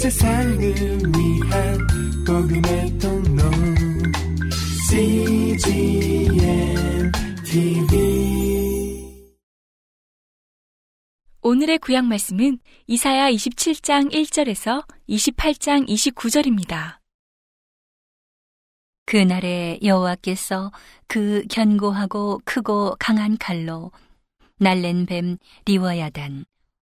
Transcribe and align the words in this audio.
세상을 0.00 0.58
위한 0.58 1.78
복음의 2.26 2.98
통로 2.98 3.42
CGM 4.88 6.32
TV 7.44 9.20
오늘의 11.42 11.78
구약 11.80 12.06
말씀은 12.06 12.60
이사야 12.86 13.30
27장 13.30 14.10
1절에서 14.10 14.86
28장 15.06 15.86
29절입니다. 15.86 17.00
그날에 19.04 19.78
여호와께서 19.82 20.72
그 21.08 21.44
견고하고 21.50 22.40
크고 22.46 22.96
강한 22.98 23.36
칼로 23.36 23.92
날랜 24.56 25.04
뱀 25.04 25.36
리워야단 25.66 26.46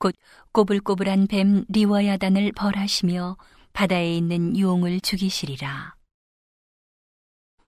곧 0.04 0.14
꼬불꼬불한 0.52 1.28
뱀 1.28 1.64
리워야단을 1.70 2.52
벌하시며 2.52 3.38
바다에 3.72 4.18
있는 4.18 4.60
용을 4.60 5.00
죽이시리라. 5.00 5.96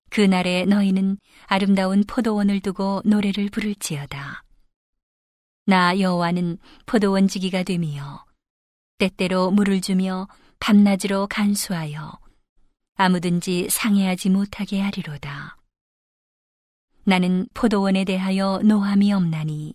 그날에 0.10 0.66
너희는 0.66 1.18
아름다운 1.46 2.04
포도원을 2.05 2.60
두고 2.60 3.04
노래를 3.05 3.50
부를지어다. 3.52 4.44
나 5.66 5.98
여호와는 5.98 6.58
포도원 6.86 7.30
지기가 7.30 7.63
되며 7.63 8.26
때때로 8.98 9.52
물을 9.52 9.80
주며 9.80 10.27
밤낮으로 10.60 11.27
간수하여 11.27 12.20
아무든지 12.96 13.70
상해하지 13.70 14.30
못하게 14.30 14.82
하리로다. 14.82 15.55
나는 17.05 17.48
포도원에 17.54 18.04
대하여 18.04 18.60
노함이 18.62 19.13
없나니 19.13 19.74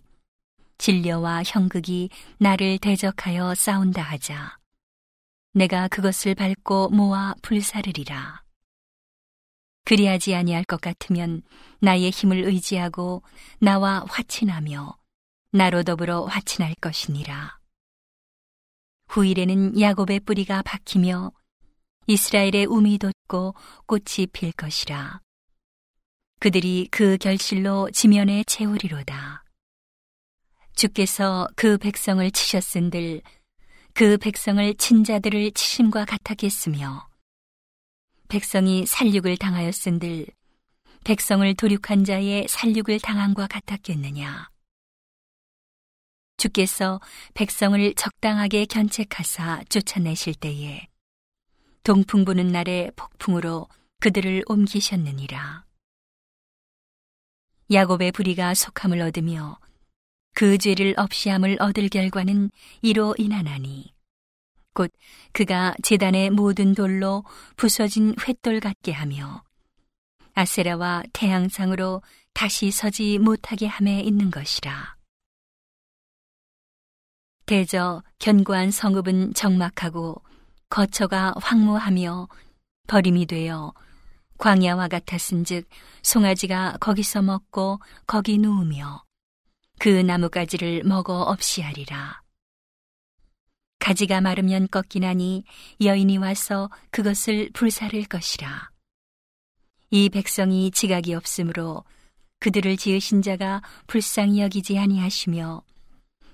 진려와 0.81 1.43
형극이 1.45 2.09
나를 2.39 2.79
대적하여 2.79 3.53
싸운다 3.53 4.01
하자. 4.01 4.57
내가 5.53 5.87
그것을 5.87 6.33
밟고 6.33 6.89
모아 6.89 7.35
불사르리라. 7.43 8.41
그리하지 9.85 10.33
아니할 10.33 10.63
것 10.63 10.81
같으면 10.81 11.43
나의 11.81 12.09
힘을 12.09 12.45
의지하고 12.45 13.21
나와 13.59 14.03
화친하며 14.09 14.97
나로 15.51 15.83
더불어 15.83 16.25
화친할 16.25 16.73
것이니라. 16.81 17.59
후일에는 19.09 19.79
야곱의 19.79 20.21
뿌리가 20.21 20.63
박히며 20.63 21.31
이스라엘의 22.07 22.65
움이 22.65 22.97
돋고 22.97 23.53
꽃이 23.85 24.25
필 24.33 24.51
것이라. 24.53 25.21
그들이 26.39 26.87
그 26.89 27.19
결실로 27.19 27.91
지면에 27.91 28.43
채우리로다. 28.45 29.40
주께서 30.81 31.47
그 31.55 31.77
백성을 31.77 32.31
치셨은들 32.31 33.21
그 33.93 34.17
백성을 34.17 34.73
친 34.77 35.03
자들을 35.03 35.51
치심과 35.51 36.05
같았겠으며 36.05 37.07
백성이 38.27 38.87
살육을 38.87 39.37
당하였은들 39.37 40.25
백성을 41.03 41.53
도륙한 41.53 42.03
자의 42.03 42.47
살육을 42.47 42.99
당함과 42.99 43.45
같았겠느냐? 43.45 44.49
주께서 46.37 46.99
백성을 47.35 47.93
적당하게 47.93 48.65
견책하사 48.65 49.65
쫓아내실 49.69 50.33
때에 50.33 50.87
동풍 51.83 52.25
부는 52.25 52.47
날에 52.47 52.89
폭풍으로 52.95 53.67
그들을 53.99 54.45
옮기셨느니라. 54.47 55.63
야곱의 57.71 58.13
부리가 58.13 58.55
속함을 58.55 58.99
얻으며 59.01 59.59
그 60.33 60.57
죄를 60.57 60.93
없이함을 60.97 61.57
얻을 61.59 61.89
결과는 61.89 62.51
이로 62.81 63.15
인하나니 63.17 63.93
곧 64.73 64.91
그가 65.33 65.75
재단의 65.83 66.29
모든 66.29 66.73
돌로 66.73 67.23
부서진 67.57 68.15
횃돌 68.15 68.61
같게 68.61 68.91
하며 68.91 69.43
아세라와 70.33 71.03
태양상으로 71.13 72.01
다시 72.33 72.71
서지 72.71 73.19
못하게 73.19 73.67
함에 73.67 73.99
있는 73.99 74.31
것이라. 74.31 74.95
대저 77.45 78.01
견고한 78.19 78.71
성읍은 78.71 79.33
적막하고 79.33 80.23
거처가 80.69 81.33
황무하며 81.41 82.29
버림이 82.87 83.25
되어 83.25 83.73
광야와 84.37 84.87
같았은즉 84.87 85.67
송아지가 86.01 86.77
거기서 86.79 87.21
먹고 87.21 87.79
거기 88.07 88.37
누우며 88.37 89.03
그 89.81 89.89
나무가지를 89.89 90.83
먹어 90.83 91.23
없이 91.23 91.63
하리라. 91.63 92.21
가지가 93.79 94.21
마르면 94.21 94.67
꺾이나니 94.67 95.43
여인이 95.81 96.17
와서 96.17 96.69
그것을 96.91 97.49
불사를 97.51 98.05
것이라. 98.05 98.69
이 99.89 100.09
백성이 100.09 100.69
지각이 100.69 101.15
없으므로 101.15 101.83
그들을 102.37 102.77
지으신 102.77 103.23
자가 103.23 103.63
불쌍히 103.87 104.39
여기지 104.41 104.77
아니하시며 104.77 105.63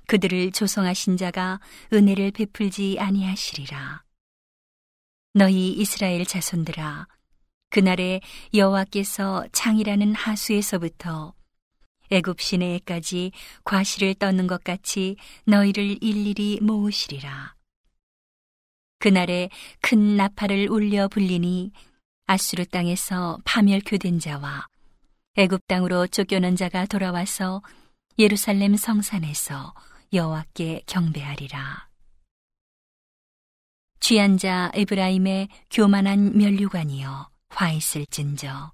그들을 0.08 0.52
조성하신 0.52 1.16
자가 1.16 1.62
은혜를 1.94 2.32
베풀지 2.32 2.98
아니하시리라. 3.00 4.04
너희 5.36 5.72
이스라엘 5.72 6.26
자손들아 6.26 7.08
그날에 7.70 8.20
여호와께서 8.54 9.46
창이라는 9.54 10.16
하수에서부터 10.16 11.37
애굽 12.12 12.42
시내에까지 12.42 13.32
과실을 13.64 14.16
떠는 14.16 14.48
것 14.48 14.64
같이 14.64 15.16
너희를 15.46 16.04
일일이 16.04 16.60
모으시리라. 16.62 17.56
그날에 19.00 19.50
큰 19.82 20.18
나팔을 20.18 20.70
울려 20.70 21.08
불리니 21.08 21.72
아수르 22.26 22.66
땅에서 22.66 23.38
파멸교된 23.46 24.20
자와 24.20 24.68
애굽 25.36 25.68
땅으로 25.68 26.08
쫓겨난 26.08 26.56
자가 26.56 26.86
돌아와서 26.86 27.62
예루살렘 28.18 28.76
성산에서 28.76 29.74
여호와께 30.14 30.82
경배하리라. 30.88 31.88
취한 34.00 34.38
자 34.38 34.72
에브라임의 34.74 35.50
교만한 35.70 36.38
면류관이여 36.38 37.30
화 37.50 37.72
있을진저 37.72 38.72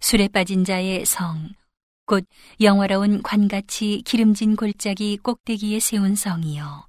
술에 0.00 0.28
빠진 0.28 0.64
자의 0.64 1.04
성 1.06 1.50
곧 2.12 2.26
영화로운 2.60 3.22
관같이 3.22 4.02
기름진 4.04 4.54
골짜기 4.54 5.20
꼭대기에 5.22 5.80
세운 5.80 6.14
성이여 6.14 6.86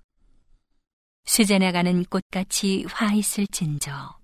수제 1.23 1.59
나가는 1.59 2.03
꽃같이 2.03 2.83
화 2.89 3.13
있을 3.13 3.47
진저 3.47 4.19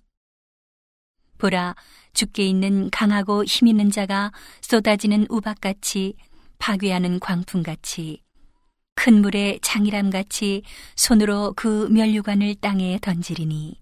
보라 1.38 1.74
죽게 2.12 2.44
있는 2.44 2.90
강하고 2.90 3.44
힘 3.44 3.68
있는 3.68 3.90
자가 3.90 4.30
쏟아지는 4.60 5.24
우박같이 5.30 6.16
파괴하는 6.58 7.18
광풍같이 7.18 8.22
큰 8.94 9.22
물의 9.22 9.60
장이람같이 9.62 10.64
손으로 10.96 11.54
그 11.56 11.88
면류관을 11.90 12.56
땅에 12.56 12.98
던지리니 13.00 13.80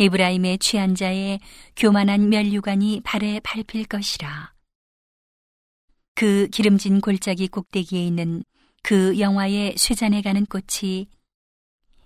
에브라임의 0.00 0.58
취한 0.58 0.96
자의 0.96 1.38
교만한 1.76 2.30
면류관이 2.30 3.02
발에 3.04 3.38
밟힐 3.44 3.84
것이라. 3.84 4.57
그 6.18 6.48
기름진 6.48 7.00
골짜기 7.00 7.46
꼭대기에 7.46 8.04
있는 8.04 8.42
그 8.82 9.20
영화의 9.20 9.74
쇠잔에 9.76 10.20
가는 10.20 10.44
꽃이 10.46 11.06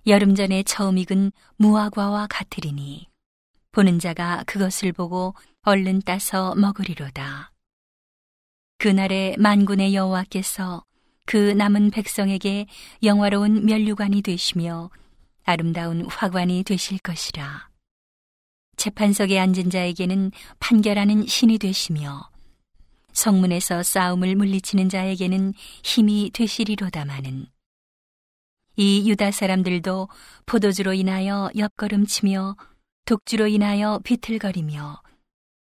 여름 0.07 0.35
전에 0.35 0.63
처음 0.65 0.99
익은 0.99 1.33
무화과와 1.57 2.27
같으리니 2.29 3.09
보는 3.71 3.99
자가 3.99 4.45
그것을 4.47 4.93
보고 4.93 5.35
얼른 5.63 6.03
따서 6.03 6.55
먹으리로다. 6.57 7.53
그날에 8.77 9.35
만군의 9.39 9.95
여호와께서 9.95 10.85
그 11.25 11.53
남은 11.53 11.91
백성에게 11.91 12.67
영화로운 13.03 13.65
면류관이 13.65 14.21
되시며 14.21 14.91
아름다운 15.45 16.05
화관이 16.05 16.65
되실 16.65 16.99
것이라. 16.99 17.71
재판석에 18.77 19.39
앉은 19.39 19.71
자에게는 19.71 20.33
판결하는 20.59 21.27
신이 21.27 21.57
되시며 21.57 22.32
성문에서 23.13 23.83
싸움을 23.83 24.37
물리치는 24.37 24.89
자에게는 24.89 25.55
힘이 25.83 26.31
되시리로다마는 26.33 27.47
이 28.77 29.11
유다 29.11 29.31
사람들도 29.31 30.09
포도주로 30.47 30.95
인하여 30.95 31.51
옆걸음치며 31.57 32.57
독주로 33.05 33.47
인하여 33.47 34.01
비틀거리며 34.03 35.03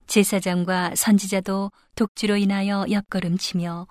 제사장과 0.06 0.94
선지자도 0.94 1.72
독주로 1.96 2.36
인하여 2.36 2.84
옆걸음치며 2.88 3.86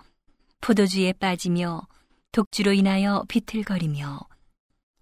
포도주에 0.61 1.13
빠지며 1.13 1.87
독주로 2.31 2.73
인하여 2.73 3.25
비틀거리며 3.27 4.19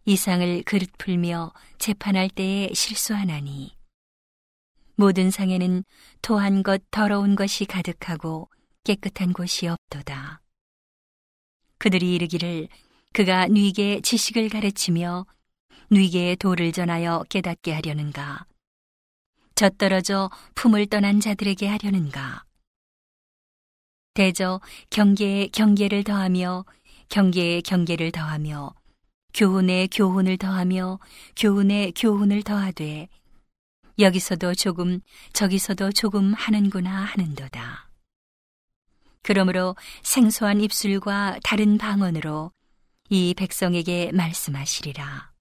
이상을 0.06 0.64
그릇 0.64 0.90
풀며 0.98 1.54
재판할 1.78 2.30
때에 2.30 2.74
실수하나니 2.74 3.77
모든 5.00 5.30
상에는 5.30 5.84
토한 6.24 6.64
것 6.64 6.82
더러운 6.90 7.36
것이 7.36 7.66
가득하고 7.66 8.50
깨끗한 8.84 9.32
곳이 9.32 9.68
없도다. 9.68 10.42
그들이 11.78 12.16
이르기를 12.16 12.68
그가 13.14 13.48
뉘게 13.48 14.02
지식을 14.02 14.50
가르치며 14.50 15.28
뉘게의 15.92 16.38
도를 16.38 16.72
전하여 16.72 17.24
깨닫게 17.30 17.74
하려는가? 17.74 18.48
젖떨어져 19.54 20.32
품을 20.56 20.88
떠난 20.88 21.20
자들에게 21.20 21.68
하려는가? 21.68 22.44
대저 24.16 24.60
경계에 24.90 25.50
경계를 25.50 26.04
더하며 26.04 26.66
경계에 27.10 27.62
경계를 27.62 28.12
더하며 28.12 28.74
교훈에 29.36 29.88
교훈을 29.92 30.38
더하며 30.38 31.00
교훈에 31.36 31.92
교훈을 31.96 32.42
더하되 32.42 33.08
여기서도 34.00 34.54
조금 34.54 35.00
저기서도 35.34 35.92
조금 35.92 36.34
하는구나 36.34 37.04
하는도다. 37.04 37.90
그러므로 39.24 39.76
생소한 40.04 40.62
입술과 40.62 41.40
다른 41.44 41.78
방언으로 41.78 42.52
이 43.10 43.34
백성에게 43.34 44.12
말씀하시리라. 44.14 45.32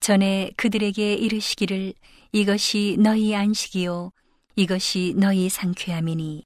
전에 0.00 0.50
그들에게 0.56 1.14
이르시기를 1.14 1.94
이것이 2.32 2.96
너희 2.98 3.34
안식이요 3.34 4.10
이것이 4.56 5.14
너희 5.16 5.48
상쾌함이니 5.48 6.44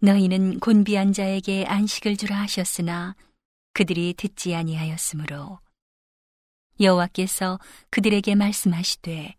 너희는 0.00 0.60
곤비한 0.60 1.12
자에게 1.12 1.64
안식을 1.66 2.16
주라 2.16 2.38
하셨으나 2.40 3.16
그들이 3.72 4.14
듣지 4.14 4.54
아니하였으므로 4.54 5.58
여호와께서 6.80 7.58
그들에게 7.90 8.34
말씀하시되 8.34 9.34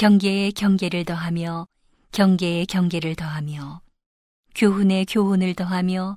경계에 0.00 0.52
경계를 0.52 1.04
더하며 1.04 1.66
경계에 2.12 2.64
경계를 2.64 3.14
더하며 3.16 3.82
교훈에 4.54 5.04
교훈을 5.04 5.52
더하며 5.52 6.16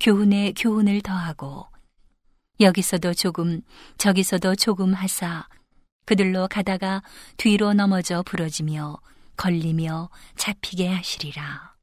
교훈에 0.00 0.52
교훈을 0.52 1.00
더하고 1.00 1.66
여기서도 2.60 3.12
조금 3.14 3.62
저기서도 3.98 4.54
조금 4.54 4.94
하사 4.94 5.48
그들로 6.04 6.46
가다가 6.46 7.02
뒤로 7.36 7.74
넘어져 7.74 8.22
부러지며 8.22 8.98
걸리며 9.36 10.10
잡히게 10.36 10.86
하시리라. 10.86 11.74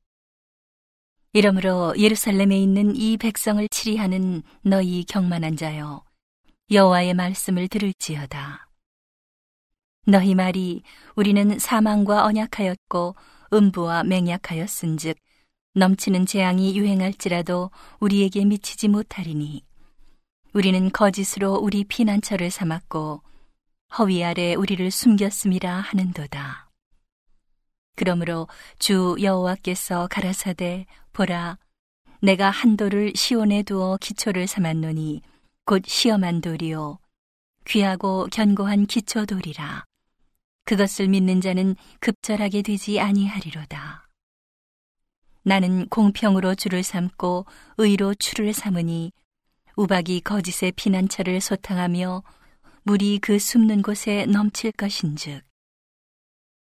이러므로 1.34 1.94
예루살렘에 1.98 2.58
있는 2.58 2.96
이 2.96 3.18
백성을 3.18 3.68
치리하는 3.68 4.44
너희 4.62 5.04
경만한 5.04 5.58
자여 5.58 6.02
여호와의 6.72 7.14
말씀을 7.14 7.68
들을지어다. 7.68 8.71
너희 10.08 10.34
말이 10.34 10.82
우리는 11.16 11.60
사망과 11.60 12.26
언약하였고 12.26 13.16
음부와 13.54 14.04
맹약하였은즉 14.04 15.16
넘치는 15.76 16.26
재앙이 16.26 16.76
유행할지라도 16.76 17.70
우리에게 18.00 18.44
미치지 18.46 18.88
못하리니. 18.88 19.64
우리는 20.54 20.92
거짓으로 20.92 21.54
우리 21.56 21.84
피난처를 21.84 22.50
삼았고 22.50 23.22
허위 24.00 24.24
아래 24.24 24.56
우리를 24.56 24.90
숨겼음이라 24.90 25.80
하는도다. 25.80 26.70
그러므로 27.96 28.48
주 28.80 29.16
여호와께서 29.22 30.08
가라사대 30.10 30.88
보라 31.14 31.58
내가 32.22 32.50
한 32.50 32.76
돌을 32.76 33.14
시온에 33.16 33.64
두어 33.64 33.98
기초를 34.02 34.48
삼았노니 34.48 35.22
곧 35.66 35.84
시험한 35.86 36.42
돌이요. 36.42 36.98
귀하고 37.66 38.28
견고한 38.32 38.88
기초 38.88 39.26
돌이라 39.26 39.86
그것을 40.66 41.08
믿는 41.08 41.42
자는 41.42 41.76
급절하게 42.00 42.62
되지 42.62 43.00
아니하리로다. 43.00 44.08
나는 45.44 45.88
공평으로 45.90 46.56
주를 46.56 46.84
삼고 46.84 47.46
의로 47.78 48.14
추를 48.14 48.54
삼으니 48.54 49.12
우박이 49.76 50.22
거짓의 50.22 50.74
피난처를 50.74 51.42
소탕하며 51.42 52.24
물이 52.84 53.20
그 53.20 53.40
숨는 53.40 53.82
곳에 53.82 54.26
넘칠 54.26 54.72
것인즉 54.72 55.44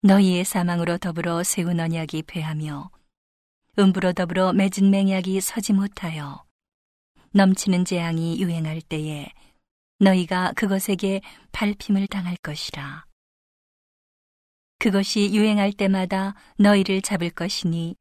너희의 0.02 0.44
사망으로 0.44 0.98
더불어 0.98 1.42
세운 1.42 1.80
언약이 1.80 2.22
패하며 2.22 2.90
음부로 3.78 4.12
더불어 4.12 4.52
맺은 4.52 4.90
맹약이 4.90 5.40
서지 5.40 5.72
못하여 5.72 6.44
넘치는 7.32 7.84
재앙이 7.84 8.40
유행할 8.40 8.80
때에 8.80 9.28
너희가 9.98 10.52
그것에게 10.54 11.20
밟힘을 11.52 12.06
당할 12.06 12.36
것이라. 12.36 13.04
그것이 14.78 15.32
유행할 15.32 15.72
때마다 15.72 16.34
너희를 16.58 17.02
잡을 17.02 17.30
것이니 17.30 17.96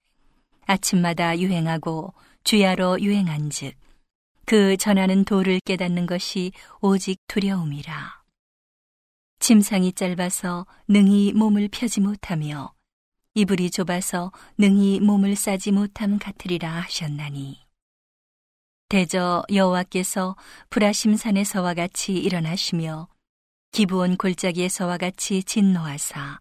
아침마다 0.66 1.38
유행하고 1.40 2.14
주야로 2.44 3.00
유행한즉 3.02 3.76
그 4.46 4.78
전하는 4.78 5.26
도를 5.26 5.60
깨닫는 5.66 6.06
것이 6.06 6.52
오직 6.82 7.18
두려움이라. 7.28 8.24
침상이 9.40 9.92
짧아서 9.94 10.66
능히 10.88 11.34
몸을 11.34 11.70
펴지 11.72 12.02
못하며 12.02 12.74
이불이 13.34 13.72
좁아서 13.72 14.32
능히 14.58 15.00
몸을 15.00 15.36
싸지 15.36 15.72
못함 15.72 16.20
같으리라 16.20 16.72
하셨나니 16.82 17.60
대저 18.88 19.44
여호와께서 19.52 20.36
브라심 20.70 21.18
산에서와 21.18 21.74
같이 21.74 22.14
일어나시며 22.14 23.08
기부온 23.72 24.16
골짜기에서와 24.16 24.98
같이 24.98 25.44
진노하사 25.44 26.40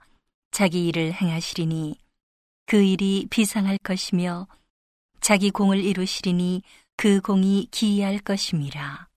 자기 0.54 0.86
일을 0.86 1.12
행하시리니 1.12 1.98
그 2.66 2.80
일이 2.80 3.26
비상할 3.28 3.76
것이며 3.78 4.46
자기 5.20 5.50
공을 5.50 5.82
이루시리니 5.82 6.62
그 6.96 7.20
공이 7.20 7.66
기이할 7.72 8.20
것임이라. 8.20 9.08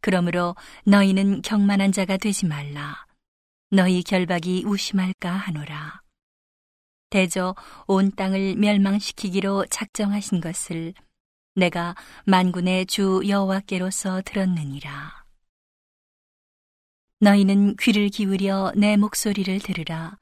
그러므로 0.00 0.56
너희는 0.86 1.42
경만한 1.42 1.92
자가 1.92 2.16
되지 2.16 2.46
말라. 2.46 3.04
너희 3.70 4.02
결박이 4.02 4.64
우심할까 4.64 5.30
하노라. 5.30 6.00
대저 7.10 7.54
온 7.86 8.10
땅을 8.10 8.56
멸망시키기로 8.56 9.66
작정하신 9.66 10.40
것을 10.40 10.94
내가 11.54 11.94
만군의 12.24 12.86
주 12.86 13.20
여호와께로서 13.28 14.22
들었느니라. 14.24 15.23
너희는 17.20 17.76
귀를 17.76 18.08
기울여 18.08 18.72
내 18.76 18.96
목소리를 18.96 19.58
들으라. 19.60 20.18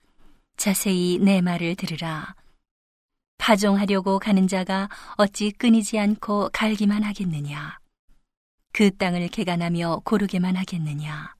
자세히 0.56 1.19
내 1.21 1.41
말을 1.41 1.75
들으라. 1.75 2.35
파종하려고 3.39 4.19
가는 4.19 4.47
자가 4.47 4.89
어찌 5.17 5.50
끊이지 5.50 5.99
않고 5.99 6.50
갈기만 6.53 7.03
하겠느냐. 7.03 7.79
그 8.73 8.97
땅을 8.97 9.29
개간하며 9.29 10.03
고르게만 10.05 10.56
하겠느냐. 10.56 11.35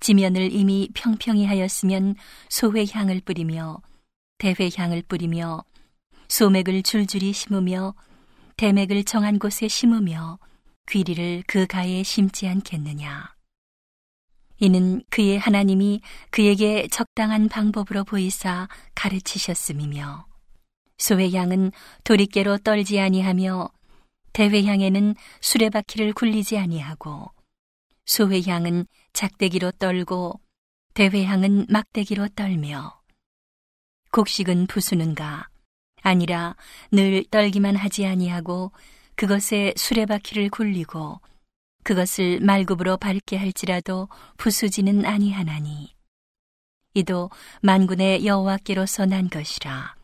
지면을 0.00 0.52
이미 0.52 0.90
평평히 0.94 1.46
하였으면 1.46 2.14
소회 2.50 2.84
향을 2.90 3.22
뿌리며 3.24 3.80
대회 4.36 4.68
향을 4.76 5.02
뿌리며 5.08 5.64
소맥을 6.28 6.82
줄줄이 6.82 7.32
심으며 7.32 7.94
대맥을 8.56 9.04
정한 9.04 9.38
곳에 9.38 9.68
심으며 9.68 10.38
귀리를 10.90 11.44
그 11.46 11.66
가에 11.66 12.02
심지 12.02 12.46
않겠느냐. 12.46 13.33
이는 14.64 15.02
그의 15.10 15.38
하나님이 15.38 16.00
그에게 16.30 16.88
적당한 16.90 17.50
방법으로 17.50 18.02
보이사 18.04 18.66
가르치셨음이며 18.94 20.24
소의 20.96 21.34
양은 21.34 21.70
도리깨로 22.02 22.58
떨지 22.58 22.98
아니하며 22.98 23.68
대회 24.32 24.64
향에는 24.64 25.16
수레바퀴를 25.42 26.14
굴리지 26.14 26.56
아니하고 26.56 27.30
소회 28.06 28.40
향은 28.40 28.86
작대기로 29.12 29.72
떨고 29.72 30.40
대회 30.94 31.24
향은 31.26 31.66
막대기로 31.68 32.28
떨며 32.28 33.02
곡식은 34.12 34.66
부수는가 34.66 35.46
아니라 36.00 36.56
늘 36.90 37.22
떨기만 37.30 37.76
하지 37.76 38.06
아니하고 38.06 38.72
그것에 39.14 39.74
수레바퀴를 39.76 40.48
굴리고 40.48 41.20
그것을 41.84 42.40
말굽으로 42.40 42.96
밟게 42.96 43.36
할지라도 43.36 44.08
부수지는 44.36 45.04
아니하나니 45.04 45.94
이도 46.94 47.30
만군의 47.62 48.26
여호와께로서 48.26 49.06
난 49.06 49.28
것이라 49.28 49.94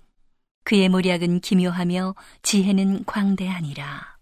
그의 0.64 0.88
모략은 0.88 1.40
기묘하며 1.40 2.14
지혜는 2.42 3.04
광대하니라 3.04 4.18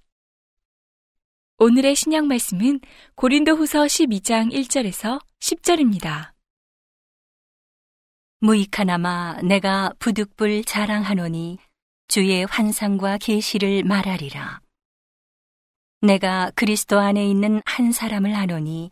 오늘의 1.60 1.96
신약 1.96 2.26
말씀은 2.26 2.78
고린도 3.16 3.56
후서 3.56 3.80
12장 3.80 4.52
1절에서 4.52 5.20
10절입니다. 5.40 6.30
무익하나마 8.38 9.40
내가 9.42 9.92
부득불 9.98 10.62
자랑하노니 10.62 11.58
주의 12.06 12.44
환상과 12.44 13.18
계시를 13.18 13.82
말하리라. 13.82 14.60
내가 16.00 16.52
그리스도 16.54 17.00
안에 17.00 17.28
있는 17.28 17.60
한 17.64 17.90
사람을 17.90 18.32
아노니 18.32 18.90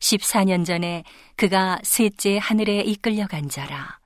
14년 0.00 0.66
전에 0.66 1.04
그가 1.36 1.78
셋째 1.84 2.38
하늘에 2.38 2.80
이끌려간 2.80 3.48
자라. 3.48 4.00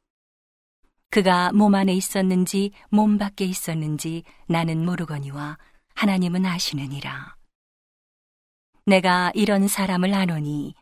그가 1.08 1.52
몸 1.52 1.74
안에 1.74 1.94
있었는지 1.94 2.72
몸 2.90 3.16
밖에 3.16 3.46
있었는지 3.46 4.24
나는 4.46 4.84
모르거니와 4.84 5.56
하나님은 5.94 6.44
아시느니라. 6.44 7.36
내가 8.84 9.30
이런 9.34 9.66
사람을 9.66 10.12
아노니 10.12 10.74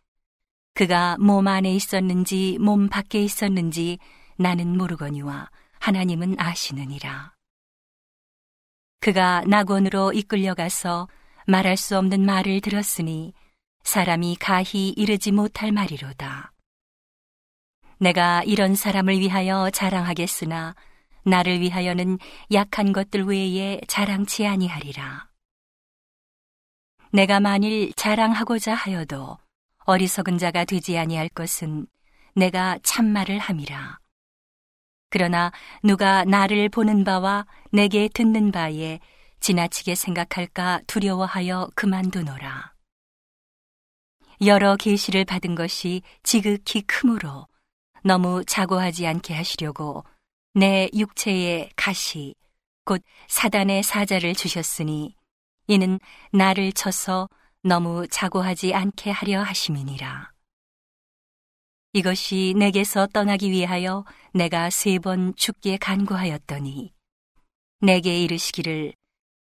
그가 0.74 1.16
몸 1.20 1.46
안에 1.46 1.72
있었는지 1.72 2.58
몸 2.60 2.88
밖에 2.88 3.22
있었는지 3.22 3.98
나는 4.36 4.76
모르거니와 4.76 5.48
하나님은 5.78 6.40
아시느니라. 6.40 7.34
그가 8.98 9.44
낙원으로 9.46 10.12
이끌려가서 10.12 11.06
말할 11.46 11.76
수 11.76 11.98
없는 11.98 12.24
말을 12.24 12.60
들었으니 12.60 13.32
사람이 13.84 14.36
가히 14.36 14.90
이르지 14.90 15.32
못할 15.32 15.72
말이로다. 15.72 16.52
내가 17.98 18.42
이런 18.44 18.74
사람을 18.74 19.20
위하여 19.20 19.70
자랑하겠으나 19.70 20.74
나를 21.24 21.60
위하여는 21.60 22.18
약한 22.52 22.92
것들 22.92 23.24
외에 23.24 23.80
자랑치 23.86 24.46
아니하리라. 24.46 25.28
내가 27.12 27.40
만일 27.40 27.92
자랑하고자 27.92 28.74
하여도 28.74 29.38
어리석은 29.84 30.38
자가 30.38 30.64
되지 30.64 30.98
아니할 30.98 31.28
것은 31.28 31.86
내가 32.34 32.78
참말을 32.82 33.38
함이라. 33.38 33.98
그러나 35.10 35.52
누가 35.82 36.24
나를 36.24 36.70
보는 36.70 37.04
바와 37.04 37.46
내게 37.70 38.08
듣는 38.08 38.50
바에 38.50 38.98
지나치게 39.42 39.96
생각할까 39.96 40.82
두려워하여 40.86 41.68
그만두노라. 41.74 42.72
여러 44.46 44.76
계시를 44.76 45.24
받은 45.24 45.56
것이 45.56 46.02
지극히 46.22 46.82
크므로 46.82 47.48
너무 48.04 48.44
자고하지 48.44 49.04
않게 49.06 49.34
하시려고 49.34 50.04
내 50.54 50.88
육체에 50.94 51.70
가시 51.74 52.36
곧 52.84 53.02
사단의 53.28 53.82
사자를 53.82 54.34
주셨으니 54.34 55.16
이는 55.66 55.98
나를 56.32 56.72
쳐서 56.72 57.28
너무 57.64 58.06
자고하지 58.08 58.74
않게 58.74 59.10
하려 59.10 59.42
하심이니라. 59.42 60.30
이것이 61.94 62.54
내게서 62.56 63.08
떠나기 63.08 63.50
위하여 63.50 64.04
내가 64.32 64.70
세 64.70 64.98
번 64.98 65.34
죽게 65.34 65.78
간구하였더니 65.78 66.92
내게 67.80 68.22
이르시기를 68.22 68.94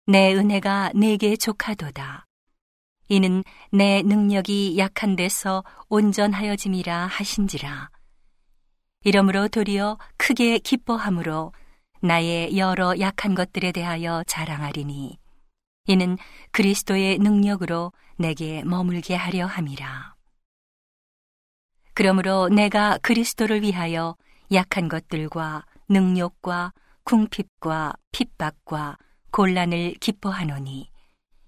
내 0.06 0.34
은혜가 0.34 0.92
내게 0.96 1.38
족하도다. 1.38 2.26
이는 3.08 3.42
내 3.72 4.02
능력이 4.02 4.78
약한 4.78 5.16
데서 5.16 5.64
온전하여짐이라 5.88 7.08
하신지라. 7.08 7.90
이러므로 9.06 9.48
도리어 9.48 9.98
크게 10.18 10.60
기뻐함으로 10.60 11.54
나의 12.02 12.58
여러 12.58 13.00
약한 13.00 13.34
것들에 13.34 13.72
대하여 13.72 14.26
자랑하리니 14.28 15.18
이는 15.88 16.18
그리스도의 16.52 17.20
능력으로 17.20 17.94
내게 18.18 18.62
머물게 18.66 19.16
하려 19.16 19.46
함이라. 19.46 20.16
그러므로 21.94 22.50
내가 22.50 22.98
그리스도를 22.98 23.62
위하여 23.62 24.18
약한 24.52 24.90
것들과 24.90 25.64
능욕과 25.88 26.74
궁핍과 27.04 27.94
핍박과 28.12 28.98
곤란을 29.34 29.96
기뻐하노니 30.00 30.92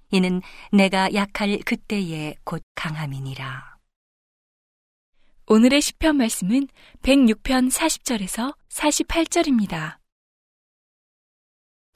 이는 0.10 0.42
내가 0.72 1.14
약할 1.14 1.60
그때에 1.64 2.34
곧 2.44 2.64
강함이니라. 2.74 3.78
오늘의 5.46 5.82
시편 5.82 6.18
말씀은 6.18 6.68
106편 7.04 7.72
40절에서 7.72 8.56
48절입니다. 8.70 10.00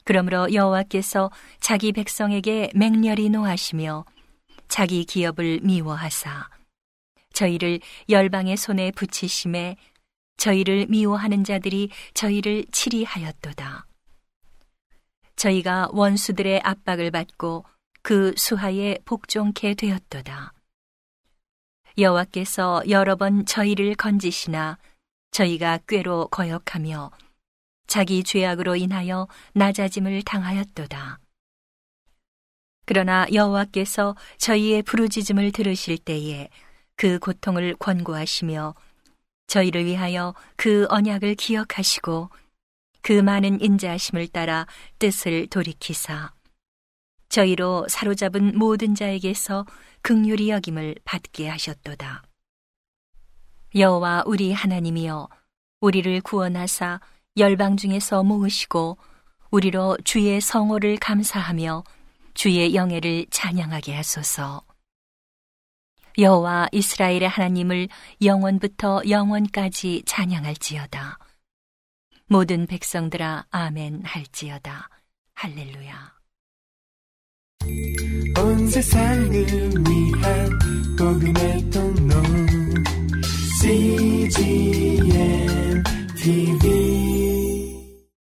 그러므로 0.04 0.54
여호와께서 0.54 1.32
자기 1.58 1.90
백성에게 1.90 2.70
맹렬히 2.76 3.28
노하시며 3.28 4.04
자기 4.68 5.04
기업을 5.04 5.58
미워하사 5.64 6.48
저희를 7.32 7.80
열방의 8.08 8.56
손에 8.56 8.92
붙이심에 8.92 9.74
저희를 10.36 10.86
미워하는 10.88 11.42
자들이 11.42 11.90
저희를 12.14 12.66
치리하였도다. 12.70 13.89
저희가 15.40 15.88
원수들의 15.92 16.60
압박을 16.62 17.10
받고 17.10 17.64
그 18.02 18.34
수하에 18.36 18.98
복종케 19.06 19.72
되었도다. 19.72 20.52
여호와께서 21.96 22.82
여러 22.90 23.16
번 23.16 23.46
저희를 23.46 23.94
건지시나 23.94 24.76
저희가 25.30 25.78
꾀로 25.88 26.28
거역하며 26.28 27.10
자기 27.86 28.22
죄악으로 28.22 28.76
인하여 28.76 29.28
낮아짐을 29.54 30.24
당하였도다. 30.24 31.18
그러나 32.84 33.26
여호와께서 33.32 34.16
저희의 34.36 34.82
부르짖음을 34.82 35.52
들으실 35.52 35.96
때에 35.96 36.50
그 36.96 37.18
고통을 37.18 37.76
권고하시며 37.76 38.74
저희를 39.46 39.86
위하여 39.86 40.34
그 40.56 40.86
언약을 40.90 41.34
기억하시고 41.36 42.28
그 43.02 43.12
많은 43.12 43.60
인자하심을 43.60 44.28
따라 44.28 44.66
뜻을 44.98 45.48
돌이키사 45.48 46.32
저희로 47.28 47.86
사로잡은 47.88 48.58
모든 48.58 48.94
자에게서 48.94 49.64
극률이 50.02 50.50
여김을 50.50 50.96
받게 51.04 51.48
하셨도다. 51.48 52.24
여호와 53.74 54.24
우리 54.26 54.52
하나님이여 54.52 55.28
우리를 55.80 56.20
구원하사 56.22 57.00
열방 57.36 57.76
중에서 57.76 58.24
모으시고 58.24 58.98
우리로 59.50 59.96
주의 60.04 60.40
성호를 60.40 60.98
감사하며 60.98 61.84
주의 62.34 62.74
영예를 62.74 63.26
찬양하게 63.30 63.94
하소서. 63.94 64.62
여호와 66.18 66.68
이스라엘의 66.72 67.28
하나님을 67.28 67.88
영원부터 68.22 69.02
영원까지 69.08 70.02
찬양할지어다. 70.04 71.18
모든 72.32 72.64
백성들아 72.66 73.46
아멘 73.50 74.02
할지어다. 74.04 74.88
할렐루야. 75.34 76.12
온 78.38 78.68
세상을 78.68 79.32
위한 79.32 80.58
복음의 80.96 81.70
통로 81.70 82.14
CGM 83.60 85.02
TV 86.16 86.89